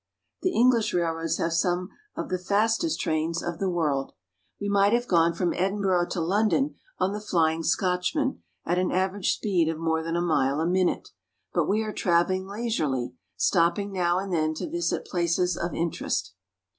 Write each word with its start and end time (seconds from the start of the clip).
The 0.41 0.49
English 0.55 0.95
railroads 0.95 1.37
have 1.37 1.53
some 1.53 1.89
of 2.17 2.29
the 2.29 2.39
fastest 2.39 2.99
trains 2.99 3.43
of 3.43 3.49
5o 3.49 3.51
ENGLAND. 3.51 3.59
the 3.59 3.69
world. 3.69 4.13
We 4.59 4.67
might 4.67 4.93
have 4.93 5.07
gone 5.07 5.35
from 5.35 5.53
Edinburgh 5.53 6.07
to 6.07 6.21
London 6.21 6.73
on 6.97 7.13
the" 7.13 7.21
Flying 7.31 7.61
Scotchman," 7.61 8.41
at 8.65 8.79
an 8.79 8.91
average 8.91 9.35
speed 9.35 9.69
of 9.69 9.77
more 9.77 10.01
than 10.01 10.15
a 10.15 10.21
mile 10.23 10.59
a 10.59 10.65
minute; 10.65 11.09
but 11.53 11.69
we 11.69 11.83
are 11.83 11.93
traveling 11.93 12.47
leisurely, 12.47 13.13
stopping 13.37 13.91
now 13.93 14.17
and 14.17 14.33
then 14.33 14.55
to 14.55 14.67
visit 14.67 15.05
places 15.05 15.55
of 15.55 15.75
interest. 15.75 16.33